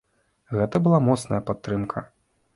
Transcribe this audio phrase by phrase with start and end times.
[0.59, 2.07] Гэта была моцная падтрымка.